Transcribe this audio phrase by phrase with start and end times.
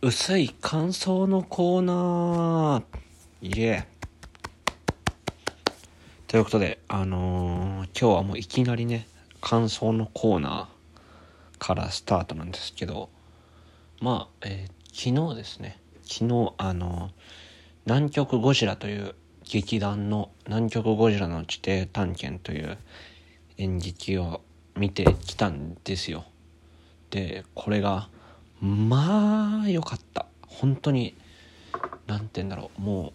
[0.00, 2.82] 薄い感想のコーナー。
[3.42, 4.72] イエー
[6.28, 9.08] ということで、あのー今日はもういきなりね、
[9.40, 13.10] 感想のコーナーからスタートなんですけど、
[14.00, 17.10] まあ、えー昨日ですね、昨日、あのー
[17.86, 22.78] 南極ゴジラという劇団の南極ゴジラの地底探検という
[23.56, 24.42] 演劇を
[24.76, 26.24] 見てきたんですよ。
[27.10, 28.10] で、これが、
[28.60, 30.26] まあ、良かった。
[30.46, 31.14] 本当に、
[32.06, 33.12] なんて言うんだろう、も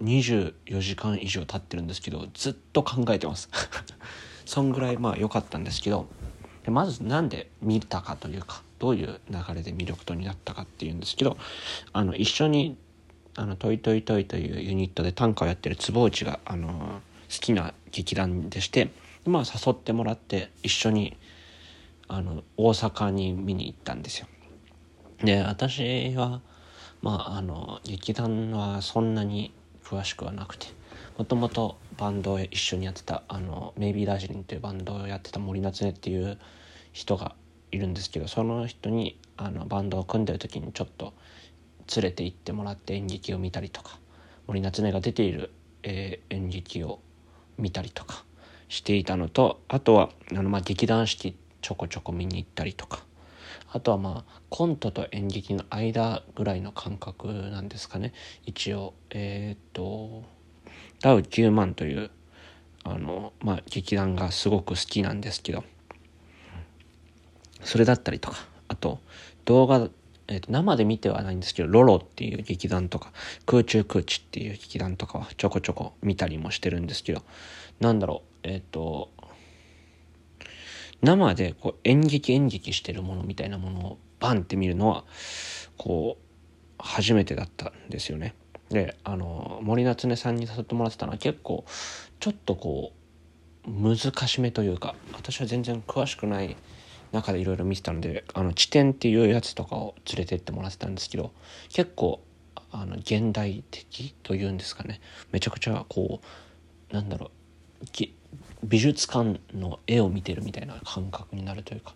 [0.00, 3.48] う、24時間以上経ってるんですけど、ずっと考えてます。
[4.46, 6.06] そんぐらい、まあ、良かったんですけど、
[6.66, 11.36] まずなんで見たかというか、どういう流れで魅力とになったかっていうんですけど、
[11.92, 12.76] あの、一緒に、
[13.34, 18.90] あの、トイトイトイというユニットで短歌をやってる坪内が、あの、好きな劇団でして、
[19.26, 21.16] まあ、誘ってもらって、一緒に、
[22.08, 24.26] あの大阪に見に行ったんですよ。
[25.22, 26.40] で私は
[27.02, 29.52] まああの劇団はそんなに
[29.84, 30.66] 詳しくはなくて
[31.16, 36.38] もともとバンドを一緒にやってたあのメイビーダージリンというバンドをやってた森夏音っていう
[36.92, 37.34] 人が
[37.72, 41.12] いるんですけどその人にあのバンドを組んでる時にちょっと
[41.96, 43.98] 連れて行ってもらって演劇を見たりとか
[44.46, 45.50] 森夏音が出ている、
[45.82, 47.00] えー演劇を
[47.58, 48.24] 見たりとか
[48.68, 53.04] していたのとあとはあの、まあ、劇団四季ちょこちょこ見に行ったりとか。
[53.70, 58.12] あとはまあコントと演劇の間ぐらいの感覚なんですかね。
[58.46, 60.24] 一応えーっと
[61.00, 62.10] ダウ9万という
[62.84, 65.64] あのまあ劇団がすごく好きなんですけど。
[67.62, 68.36] それだったりとか。
[68.68, 69.00] あと
[69.44, 69.88] 動画
[70.28, 73.12] えーと生で見てはないんですけど、ロロっていう劇団とか、
[73.46, 77.22] 空中空地っていう劇団とかはちょこちょこ見たりもしてるんですけど、
[77.80, 79.10] なんだろう、えっ、と、
[81.02, 85.04] 生でこう演劇演劇してるものみたいなものをバンって見るのは、
[85.76, 86.24] こう、
[86.78, 88.34] 初めてだったんですよね。
[88.70, 91.64] で、あの、森夏音さんに誘ってもらってたのは結構、
[92.20, 92.92] ちょっとこ
[93.66, 96.56] う、難しめというか、私は全然詳しくない
[97.12, 101.32] 中でいろいろ見てたので、あの、地点っていうやつとかを連れてってもらってたんですけど、
[101.70, 102.20] 結構、
[102.70, 105.00] あの、現代的というんですかね。
[105.32, 106.20] めちゃくちゃこ
[106.90, 107.30] う、なんだろ
[107.82, 107.86] う、
[108.62, 111.94] 美術館の絵を見てるみたいな感覚になるというか、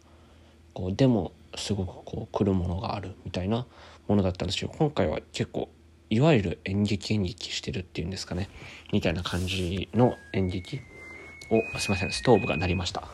[0.74, 3.66] こう、でも、すごくこう、来るものがあるみたいな
[4.08, 5.68] ものだったんですけど、今回は結構、
[6.10, 8.48] いわゆる演劇演劇してるっていうんですかね。
[8.92, 10.80] みたいな感じの演劇。
[11.50, 13.04] を、すいません、ストーブが鳴りました。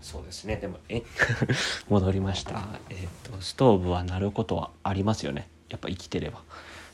[0.00, 0.56] そうですね。
[0.56, 1.02] でもえ
[1.88, 2.66] 戻りました。
[2.88, 5.48] えっ、とストーブは鳴ることはありますよね。
[5.68, 6.42] やっぱ生きてれば。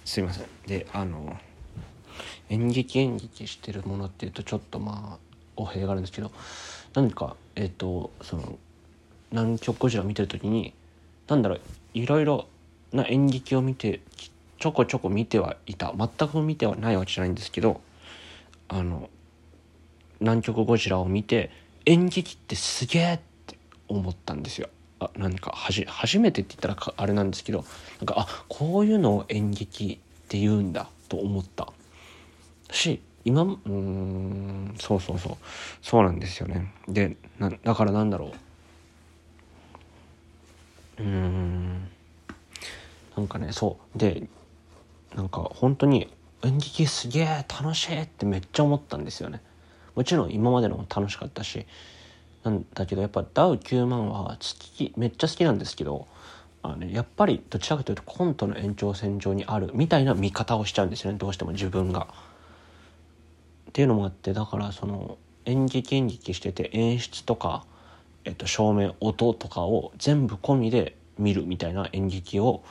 [0.05, 0.47] すいません。
[0.67, 1.39] であの
[2.49, 5.19] 演劇演劇してるものっていうとちょっとまあ
[5.57, 6.31] 語弊があるんですけど
[6.95, 8.59] 何かえっ、とその
[9.33, 10.73] 南極ゴジラを見てる時に
[11.29, 11.61] なんだろう
[11.95, 12.47] いろいろ
[12.93, 14.01] な演劇を見て
[14.59, 17.81] ちょこちょこ見てはいた全く見てはないわけじゃないんですけど
[18.69, 19.11] あの
[20.21, 21.51] 南極ゴジラを見て
[21.85, 23.59] 演劇ってすげえって
[23.89, 24.69] 思ったんですよ。
[24.99, 27.65] あなんかはじ初めてって言ったらあれなんですけど
[27.99, 31.71] なんかあこういうのを演劇って言うんだと思った
[32.71, 35.37] し今うんそうそうそう。
[35.83, 36.73] そうなんですよね。
[36.89, 38.33] でなだからなんだろ
[40.99, 41.03] う。
[41.03, 41.89] うん。
[43.17, 43.99] なんかねそう。
[43.99, 44.29] で
[45.15, 46.13] なんか本当に
[46.45, 49.43] 演劇すげえ楽しいってめっちゃ思ったんですよね。
[49.95, 51.67] もちろん今までのも楽しかったし。
[52.45, 56.07] なんだけどやっぱダウ9万は好きめっちゃ好きなんですけど
[56.63, 62.07] あの、やっぱりどちらかというとコントの延長線上にあるみたいな見方をしちゃうんですよねどうしても自分が。
[63.77, 67.67] っていうのもあってだからその演劇演劇してて演出とか、
[68.25, 72.65] えっと、照明音とかを全部込みで見るみたいな演劇を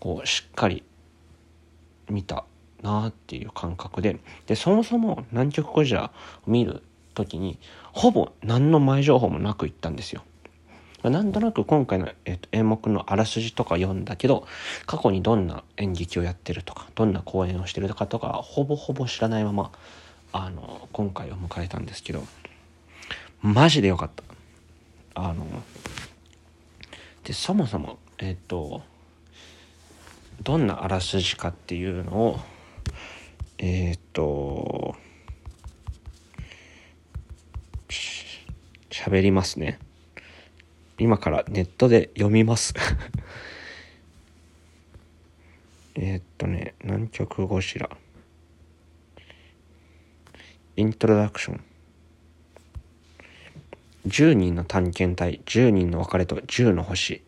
[0.00, 0.82] こうしっかり
[2.08, 2.46] 見た
[2.80, 6.10] なっていう感覚ででそもそも南極ゴジラ
[6.46, 7.58] 見る時に
[7.92, 10.24] ほぼ何の前情報もなく行ったんですよ。
[11.02, 14.46] なんとなく今回の、えっと、演目のあらすじとか読んだけど
[14.86, 19.70] 過去にどんな演劇をやってるとかどんな公演をしてるとかとかほぼほぼ知らないまま
[20.32, 22.24] あの今回を迎えたんですけど
[23.42, 24.24] マジでよかった。
[25.14, 25.46] あの
[27.24, 28.82] でそもそもえっと
[30.42, 32.40] どんなあらすじかっていうのを
[33.58, 34.94] えっと、
[38.90, 39.78] 喋りますね。
[40.98, 42.74] 今からネットで読みます。
[45.96, 47.88] えっとね、南極ゴジラ。
[50.76, 51.60] イントロダクション。
[54.06, 57.22] 10人の探検隊10人の別れと10の星。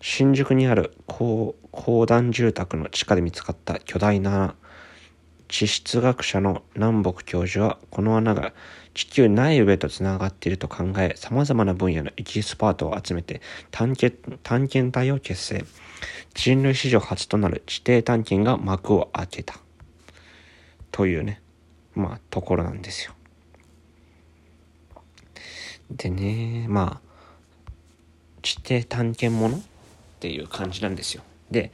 [0.00, 1.54] 新宿にある公
[2.06, 4.54] 団住宅の地下で見つかった巨大な
[5.48, 8.52] 地質学者の南北教授はこの穴が
[8.94, 13.40] 地球内部へとつながっていると考え様々な分野のエキスパートを集めて
[13.70, 15.64] 探検探検隊を結成。
[16.34, 19.58] 人類史上初となる地底探検が幕を開けた。
[20.90, 21.43] というね。
[21.94, 23.12] まあところなんですよ。
[25.90, 27.14] でねまあ
[28.42, 29.60] 地底探検ものっ
[30.20, 31.22] ていう感じなんですよ。
[31.50, 31.72] で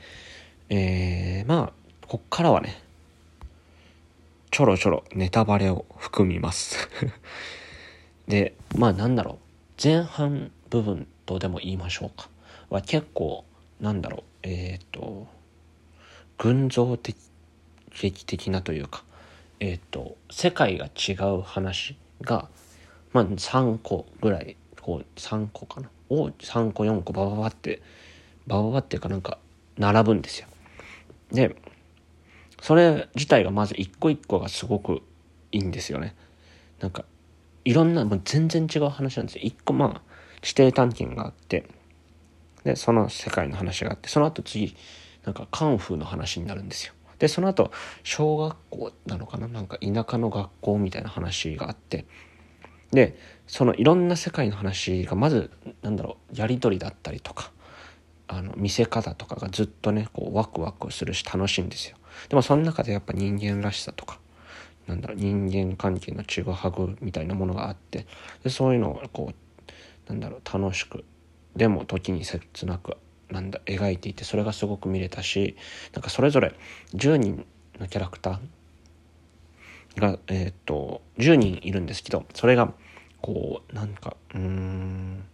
[0.68, 1.72] えー、まあ
[2.06, 2.80] こっからはね
[4.50, 6.88] ちょろちょろネタバレを含みます。
[8.28, 9.36] でまあなんだろう。
[9.82, 12.28] 前半部分とでも言いましょうか。
[12.68, 13.44] は結構
[13.80, 14.22] なんだろう。
[14.42, 15.26] えっ、ー、と
[16.38, 17.16] 群像的
[18.00, 19.04] 劇的なというか
[19.60, 22.48] えっ、ー、と世界が違う話が
[23.12, 27.80] まあ3個ぐらいこう3個かなを3個4個バババって
[28.46, 29.38] バババっていうかなんか
[29.78, 30.48] 並ぶんですよ
[31.30, 31.54] で
[32.60, 35.02] それ自体がまず一個一個がすごく
[35.52, 36.14] いいんですよね。
[36.80, 37.04] なんか、
[37.64, 39.42] いろんな、もう全然違う話なんですよ。
[39.44, 40.02] 一個まあ、
[40.42, 41.66] 指定探検があって、
[42.64, 44.76] で、その世界の話があって、その後次、
[45.24, 46.94] なんかカンフーの話になるんですよ。
[47.20, 47.70] で、その後、
[48.02, 49.46] 小学校なのかな？
[49.46, 52.06] なんか田舎の学校みたいな話があって、
[52.90, 55.52] で、そのいろんな世界の話が、まず、
[55.82, 57.52] なんだろう、やりとりだったりとか、
[58.26, 61.96] あの、見せ方とかがずっとね、こう、ワクワクするし楽しいんですよ。
[62.28, 64.18] でもその中でやっぱ人間らしさとか
[64.88, 68.04] なんだろう人間関係のちぐはぐみたいなものがあって
[68.42, 71.04] でそういうのをこうなんだろう楽しく
[71.54, 72.96] でも時に切なく
[73.30, 75.56] なんだ描いていてそれがすごく見れたし
[75.92, 76.54] なんかそれぞれ
[76.94, 77.46] 10人
[77.78, 82.72] のキャラクターがえっ、と10人いるんですけどそれが
[83.20, 85.24] こうなんかうん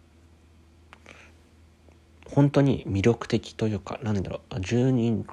[2.29, 5.25] 本当に魅力的というかなんだろう10人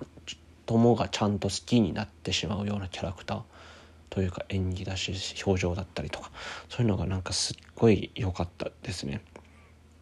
[0.67, 3.43] 友がちゃんと好きになってしまうようなキャラクター
[4.11, 5.13] というか演技だし
[5.45, 6.31] 表情だったりとか
[6.69, 9.21] そういうのがなんかすっごい良かったですね。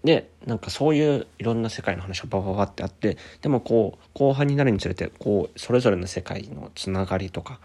[0.04, 7.60] でなんかそういういろんな世界の話がバババってあってでもこう後半になるにつれてこうそれぞれの世界のつながりとか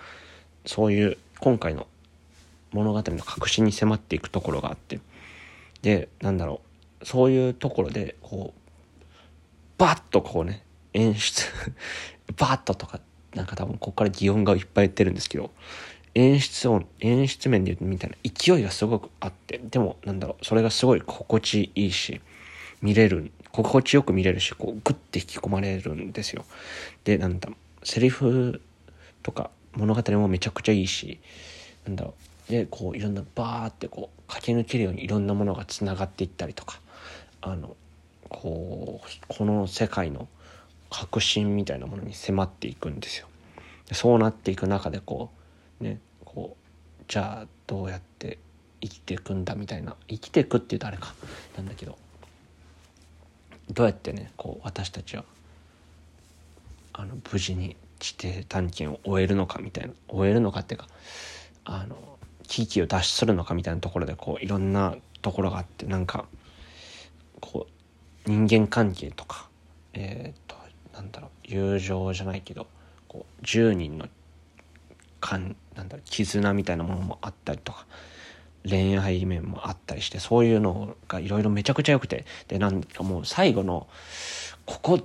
[0.65, 1.87] そういう今回の
[2.71, 4.99] 物語の核心に迫っていくところがあって
[5.81, 6.61] でなんだろ
[7.01, 8.61] うそういうところでこう
[9.77, 10.63] バッとこうね
[10.93, 11.43] 演出
[12.37, 12.99] バッととか、
[13.35, 15.51] なんか多分ここから擬音がいっぱい言ってるんですけど、
[16.15, 22.21] 演出音、演出面で言うとみたいな勢いがすごくあって、でもなんだろう、それがすごい心地いいし、
[22.81, 26.45] 見れる、心地よく見れるし、こうグッて引き込まれるんですよ。
[27.03, 28.61] で、なんだろう、セリフ
[29.23, 31.19] とか物語もめちゃくちゃいいし、
[31.85, 32.13] なんだろ
[32.49, 36.79] う、で、こういろんなバーってこう駆け抜けるようにいろんなものがつながっていったりとか、
[37.41, 37.75] あの、
[38.29, 40.27] こう、この世界の
[40.89, 43.27] 確信みたいなものに迫っていくんですよ。
[43.93, 45.36] そうなっていく中でこう
[45.79, 46.55] ねこ
[46.99, 48.39] うじゃあどうやって
[48.81, 51.13] 生きていくんだみたいな生きていくっていうとあれか
[51.55, 51.97] なんだけど
[53.71, 55.23] どうやってねこう私たちは
[56.93, 60.87] あの無事に地底探検を終えるのかみたいな終えるのかっていうか
[61.65, 61.97] あの
[62.43, 66.25] 危機を脱出するのかみたいなところでこういろんなところがあってなんか
[67.41, 67.67] こ
[68.25, 69.47] う人間関係とか
[69.93, 70.55] えっ、と
[70.93, 72.67] なんだろう友情じゃないけど
[73.07, 74.07] こう10人の
[75.19, 77.85] かんなんだろ絆みたいなものもあったりとか
[78.67, 83.87] 恋愛面もあったりしてそういうのがいろいろめちゃくちゃ良くてでなんかもう最後の
[84.65, 84.99] ここ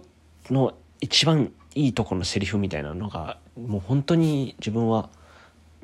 [0.50, 5.10] の一番いいとこのセリフみたいなのがもう本当に自分は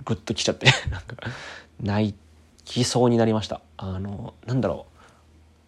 [0.04, 1.16] グッときちゃって なんか
[1.80, 2.14] 泣
[2.64, 3.60] きそうになりました。
[3.76, 4.98] あのなんだろう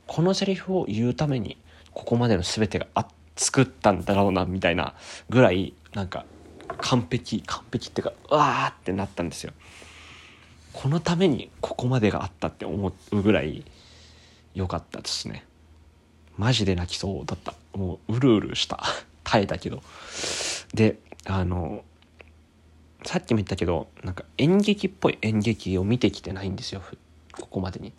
[0.07, 1.57] このセリフを言うために
[1.93, 4.95] ここまでの全てがあ作ったんだろうなみたいな
[5.29, 6.25] ぐらいなんか
[6.79, 9.53] 完璧完璧っていうかうわーってなったんですよ。
[10.73, 13.65] このためにここまでがあったって思うぐらい
[14.55, 15.45] 良かったですね。
[16.37, 17.55] マジで泣きそうだった。
[17.77, 18.83] もううるうるした。
[19.25, 19.83] 耐えたけど。
[20.75, 21.85] であの
[23.05, 26.83] さっきも言ったけどなんか演劇っぽい演劇を見てきてないんですよ
[27.33, 27.93] ここまでに。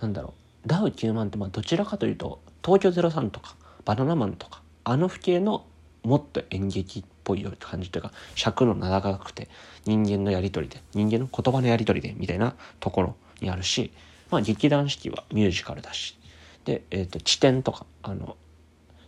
[0.00, 0.34] なんだろ
[0.64, 0.68] う。
[0.68, 5.66] ダウ9万ってまあどちらかというと東京03とかバナナマンとかあの風景の
[6.02, 9.48] もっと演劇っぽい感じというか尺の長くて
[9.84, 13.92] 人間のやり取りで人間の言葉のやり取りでみたいなところにあるし、
[14.30, 16.18] まあ、劇団四季はミュージカルだし
[16.64, 18.36] で、えーと、地点とかあの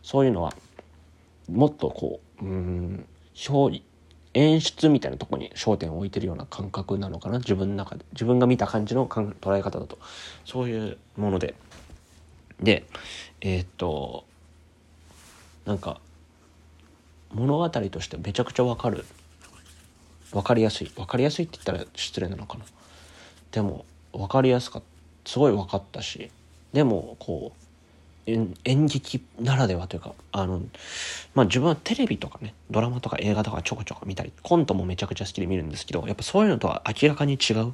[0.03, 0.53] そういうのは
[1.51, 3.07] もっとこううん
[3.49, 3.83] 表
[4.35, 9.99] 演出みたいなとこに焦点を置いてるような感覚なのかな自分の中で自分が見た感じの捉え方だと。
[10.45, 11.55] そういうもので。
[12.63, 12.85] で
[13.41, 14.25] えー、っと
[15.65, 16.01] なんか
[17.33, 19.05] 物語としてめちゃくちゃわかる。
[20.33, 20.89] 分かりやすい。
[20.89, 22.65] 分かりやすいって言ったら失礼なのかな。
[23.53, 24.83] でも分かりやすかっ
[25.25, 25.31] た。
[25.31, 26.31] すごい分かったし。
[26.73, 30.63] でもこう演劇ならではというかあの、
[31.35, 37.73] まあ、自分はテレビとかねドラマとか映画とかちょこちょこ見たりコントもめちゃくちゃ好きで見るんですけどやっぱそういうのとは明らかに違う。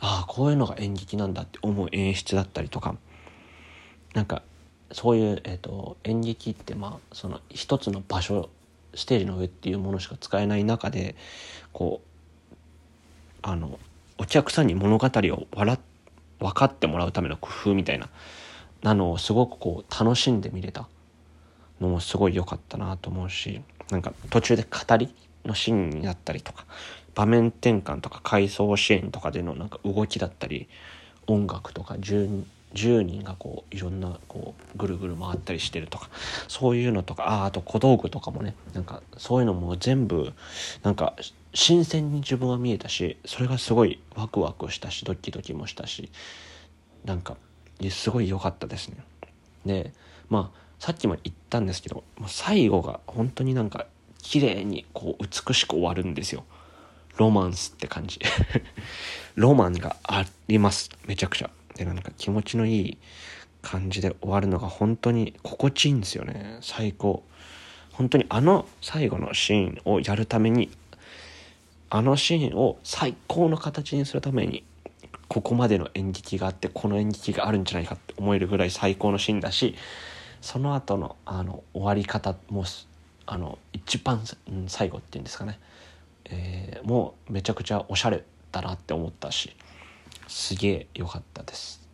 [0.00, 2.96] ああこういうのが演劇なんだって思う演出だったりとか。
[4.14, 4.42] なんか
[4.92, 8.48] そういう、えーと、演劇ってまあその一つの場所
[8.96, 11.14] ステージの上っていうものしか使えない中で
[11.72, 12.00] こ
[12.52, 12.56] う
[13.42, 13.78] あの
[14.18, 15.78] お客さんに物語を笑
[16.38, 18.08] 分かってもらうための工夫みたいな
[18.82, 20.88] なのをすごくこう楽しんで見れた
[21.80, 26.66] のもすごい良かったなと思うしなんか途中で語りのシーンになったりとか
[27.14, 30.68] 場面転換とか回想シーンとかでのなんか動きだったり
[31.26, 36.10] 音楽とか 10, 10人がこういろんなこうぐるぐる回ったりしてるとか
[36.48, 40.32] そういうのとかああと小道具とかもねなんかそういうのも全部
[40.82, 41.14] なんか
[41.54, 46.10] 新鮮に自分は見えたしそれがすごいワクワクしたしドキドキもしたし
[47.04, 47.36] なんか
[47.90, 48.96] すごい良かったですね。
[49.64, 49.92] で
[50.28, 53.86] まあさっきも言ったんですけど最後が本当になんか
[54.22, 56.44] 綺麗にこう美しく終わるんですよ。
[57.16, 58.18] ロマンスって感じ。
[59.36, 60.90] ロマンがあります。
[61.06, 61.50] めちゃくちゃ。
[61.76, 62.98] で、なんか気持ちのいい
[63.62, 66.58] 感じで終わるのが本当に心地いいんですよね。
[66.60, 67.22] 最高。
[67.92, 70.70] 本当にあの最後のシーンをやるために、
[71.90, 74.64] あのシーンを最高の形にするために
[75.28, 79.74] ここまでの演劇があってこの演劇があるんじゃないかって思えるぐらい最高のシーンだし
[80.40, 82.64] その後のあの終わり方も
[83.26, 84.22] あの一番、
[84.66, 85.58] 最後っていうんですかね、
[86.26, 89.56] えー、もうめちゃくちゃおしゃれだなって思ったし
[90.28, 91.88] すげえ良かったです。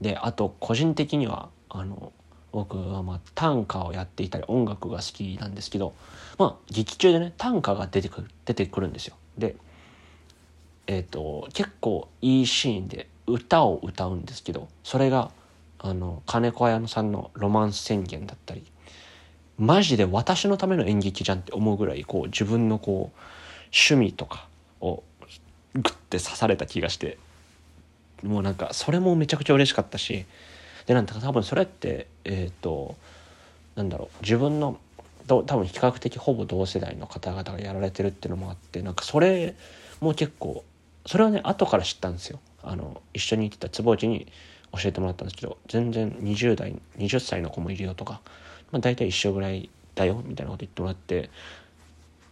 [0.00, 2.12] であと個人的にはあの
[2.50, 5.94] 僕はまあ短歌をやっていたり音楽が好きなんですけど
[6.38, 9.16] まあ劇中でね短歌が出てくる出てくるんですよ。
[9.38, 9.56] で
[10.86, 15.30] えーと、結構いいシーンで歌を歌うんですけどそれが
[15.78, 18.64] あの金子綾乃さんの「ロマンス宣言」だったり
[19.58, 23.18] マジで私のための演劇じゃんって思うぐらいこう自分のこう
[23.72, 24.48] 趣味とか
[24.80, 25.02] を
[25.74, 27.18] グッて刺された気がして
[28.22, 30.24] もうなんかそれもめちゃくちゃ嬉しかったし
[30.86, 32.96] でなんか多分それってえっ、ー、と
[33.76, 34.78] なんだろう自分の
[35.26, 39.54] 多分比較的ほぼ同世代の方々がやられてるっていうのもあってなんかそれ
[40.00, 40.64] も結構
[41.06, 42.40] それはね後から知ったんですよ。
[42.62, 44.26] あの一緒に行ってた坪内に
[44.72, 48.20] 教えてもらったんですけど全然20代20歳の子もいるよとか、
[48.70, 51.30] まあ、大体一緒ぐらいだよみたいなこと言ってもらって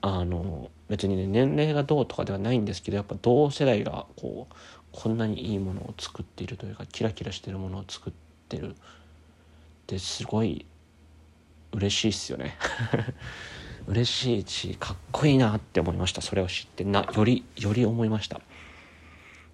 [0.03, 4.55] あの別にね年齢がどうとかではないんですけどやっぱ同世代がこう
[4.93, 8.13] こんなにいいものを作っているというかキラキラしてるものを作っ
[8.49, 8.75] てるっ
[9.87, 10.67] てすごい
[11.73, 12.57] 嬉しいっすよね。
[13.87, 16.21] 嬉しいしかっこいいなって思いました。
[16.21, 18.41] それを知ってなよりより思いました。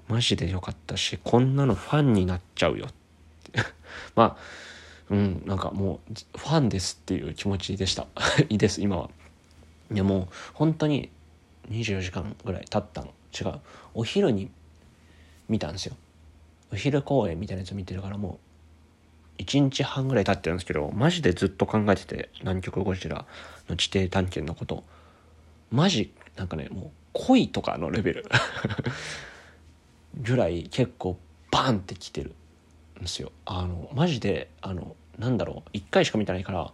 [0.09, 2.93] マジでよかったしこんなのファンになっちゃうよっ
[3.53, 3.61] て。
[4.15, 4.37] まあ
[5.11, 8.07] うんなんかもうファンですっていう気持ちでした。
[8.49, 9.11] いいです今は。
[9.93, 11.11] いやもう本当に
[11.71, 13.13] 24時間ぐらい経ったの。
[13.39, 13.61] 違う。
[13.95, 14.51] お昼に
[15.49, 15.97] 見たんですよ。
[16.73, 18.41] お昼公演みたいなやつ見てるからも
[19.39, 23.25] う1日半ぐらい経ってるんですけどマジでずっと考えてて南極ゴジラ
[23.69, 24.85] の地底探検のこと。
[25.71, 28.25] マジなんかねもう恋とかのレベル。
[30.19, 31.19] ぐらい結構
[31.51, 32.33] バンってきてる
[32.99, 33.33] んですよ。
[33.45, 36.73] あのマジであのなんだろう1回しか見てないから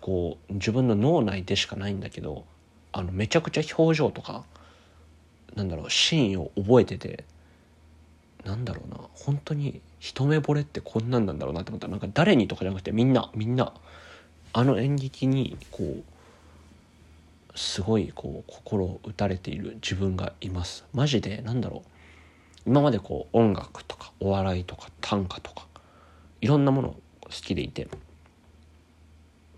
[0.00, 2.44] こう自分の脳内でしかないんだけど
[2.92, 4.44] あのめちゃくちゃ表情とか
[5.54, 7.24] なんだろうシーンを覚えてて
[8.44, 11.86] なんだろうな本当に一目惚れってこんなんなんだろうなって思った。
[11.86, 13.72] らなんか誰にとかじゃなくてみんなみんな。
[14.56, 20.84] あの演劇にこうすごいこう心を打たれている自分がいます。
[20.92, 21.88] マジでなんだろう。
[22.66, 25.66] 今までこう音楽とかお笑いとか短歌とか
[26.40, 26.88] いろんなもの
[27.22, 27.88] 好きでいて。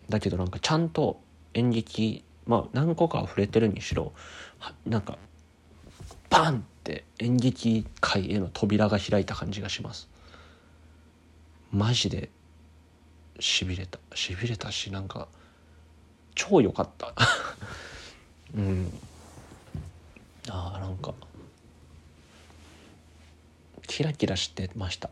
[0.08, 1.20] だけどなんかちゃんと
[1.52, 4.12] 演劇まあ何個かは触れてるにしろ
[4.86, 5.18] なんか
[6.30, 10.08] バンって演劇界への扉が開いた感じがします。
[11.72, 12.30] マジで
[13.40, 13.98] しびれた。
[14.14, 15.28] しびれたしなんか
[16.34, 17.14] 超良かった。
[18.54, 18.92] うん。
[20.48, 21.12] ああなんか
[23.86, 25.10] キラキラしてました。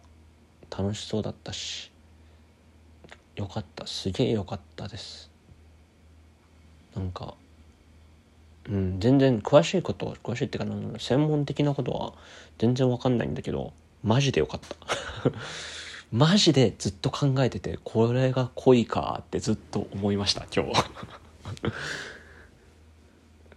[0.71, 1.91] 楽しそうだったし
[3.37, 3.87] よかった。
[3.87, 5.31] すげえよかったです。
[6.95, 7.35] なんか
[8.69, 12.15] うん、全然詳しいこと詳しいっていうか専門的なことは
[12.59, 14.77] 全然わかんないんだけどマジでよかった。
[16.13, 20.85] マジでずっと考えててこれが恋かってずっと思いました今日。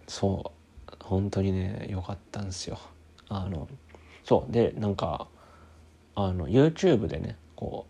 [0.08, 0.52] そ
[0.90, 2.78] う本当にね良かったんですよ。
[3.28, 3.68] あの
[4.24, 5.28] そうでなんか
[6.14, 7.86] あの YouTube でねこ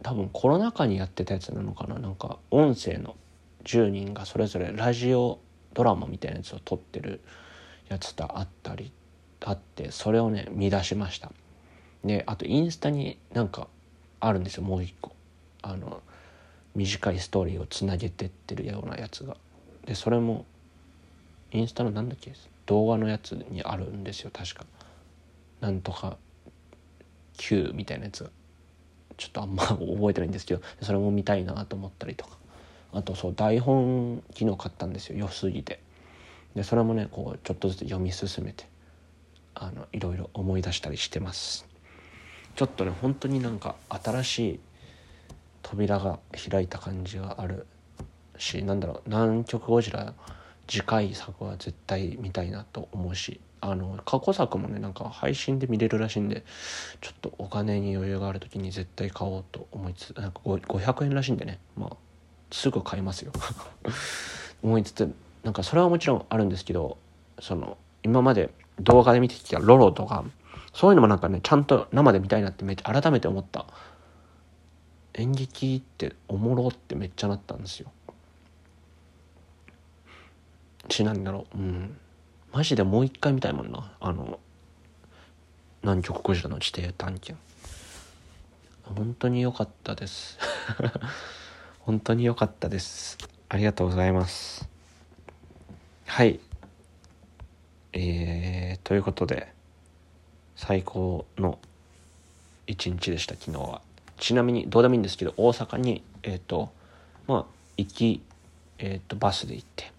[0.00, 1.98] う多分コロナ禍にやってたやつなのかな。
[1.98, 3.16] なんか音声の
[3.64, 5.38] 10人がそれぞれラジオ
[5.74, 7.20] ドラマみたいなやつを撮ってる
[7.88, 8.92] やつとあったり
[9.40, 11.30] あってそれをね見出しました。
[12.04, 13.68] であとインスタになんか
[14.20, 15.12] あるんですよもう一個。
[15.62, 16.02] あの
[16.74, 19.36] 短いストーリーをつなげてってるようなやつが。
[19.86, 20.46] でそれも
[21.52, 22.32] インスタのなんだっけ
[22.66, 24.66] 動画のやつにあるんですよ確か。
[25.60, 26.16] なんとか
[27.36, 28.30] Q みたいなやつが。
[29.16, 32.36] ちょっとあんま覚えてないんですけどそれも見たいなと思ったりとか。
[32.94, 35.80] あとそう台本昨日買ったんですよ良すぎて。
[36.54, 38.68] でそれもねこうちょっとずつ読み進めて
[39.54, 41.66] あのいろいろ思い出したりしてます。
[42.54, 44.60] ちょっとね本当になんか新しい
[45.62, 46.20] 扉が
[46.50, 47.66] 開いた感じがある
[48.38, 50.14] しなんだろう南極ゴジラ
[50.68, 56.44] 次回作は絶対見たいなと思うしあの過去作もねなんか配信で見れるらしいんで
[57.00, 61.58] ちょっとお金に余裕がある時に絶対買おうと思いつつなんか500円らしいんでね。
[61.76, 62.03] まあ
[62.54, 63.32] すぐ買いますよ。
[64.62, 66.96] 思いつつなんかそれはもちろんあるんですけど
[67.40, 70.24] その今まで動画で見てきたロロとか
[70.72, 73.66] そういうのもなんかねちゃんと生で見たいなってめっちゃ改めて思った。
[75.16, 77.90] 演劇っておもろってめっちゃなったんですよ。
[80.88, 81.96] しなんだろううん。
[82.52, 83.92] マジでもう一回見たいもんな。
[84.00, 84.38] あの
[85.82, 87.36] 南極ゴジラの地底探検。
[88.82, 90.38] 本当に良かったです。
[91.84, 93.18] 本当に良かったです。
[93.50, 94.66] ありがとうございます。
[96.06, 96.40] はい。
[97.92, 99.52] えー、ということで
[100.56, 101.58] 最高の
[102.66, 103.82] 一日でした昨日は。
[104.16, 106.72] ちなみにどうでもいいんですけど大阪にえっ、ー、と
[107.26, 107.44] まあ
[107.76, 108.22] 行き、
[108.78, 109.92] えーと、バスで行って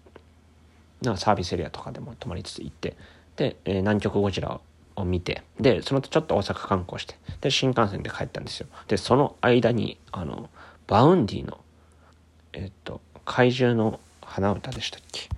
[1.02, 2.96] なサービスエリアとかでも泊まりつつ行って
[3.36, 4.60] で、えー、南極ゴジラ
[4.96, 8.66] を見てでその後ちょっと大阪観光してで新幹線で帰ったんですよ。
[8.88, 10.50] でその間にあの
[10.88, 11.60] Vaundy の
[12.56, 15.28] えっ、と怪獣の花唄でしたっけ？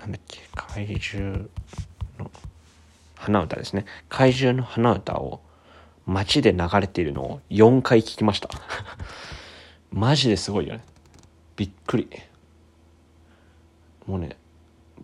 [0.00, 0.40] なんだっけ？
[0.54, 1.48] 怪獣
[2.18, 2.30] の
[3.16, 3.84] 花唄ですね。
[4.08, 5.42] 怪獣の花唄を
[6.06, 8.48] 街で流れているのを4回聞きました。
[9.92, 10.84] マジですごいよね。
[11.56, 12.08] びっくり。
[14.06, 14.36] もうね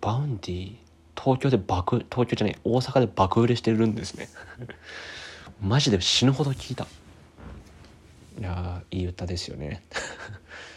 [0.00, 0.76] Vaundy
[1.14, 4.30] 東京で爆東京じゃない大阪で爆売れしてるんですね。
[5.60, 6.86] マジで死ぬほど聞いた。
[8.38, 9.84] いやいい歌ですよね。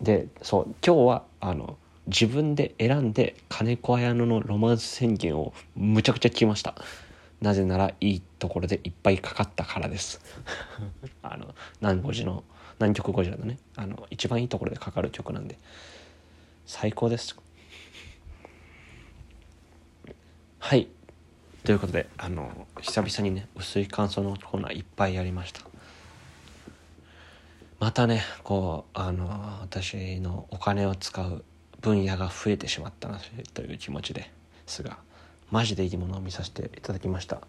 [0.00, 1.76] でそう今日はあの
[2.06, 6.74] 自分で選んで金子綾乃のロマンス宣言をむちゃくちゃ聞きました。
[7.40, 10.20] なぜならいいところでいっぱいかかったからです。
[11.22, 12.44] あの南五寺の
[12.78, 13.58] 南極ゴジラのね。
[13.76, 15.58] あの一番いいところでかかる曲なんで。
[16.66, 17.36] 最高です。
[20.58, 20.88] はい。
[21.64, 25.73] ということであの久々にね薄い感想のコーナーいっぱいやりました。
[27.78, 31.44] またねこうあの私のお金を使う
[31.80, 33.20] 分野が増えてしまったな
[33.52, 34.30] という気持ちで
[34.66, 34.98] すが
[35.50, 37.40] マジでいいものを見させていただきました。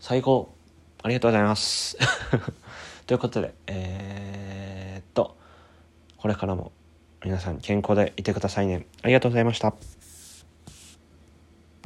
[0.00, 0.54] 最高。
[1.02, 1.96] ありがとうございます。
[3.06, 5.36] ということでえー、っと
[6.16, 6.72] これからも
[7.24, 8.86] 皆さん健康でいてくださいね。
[9.02, 9.74] ありがとうございました。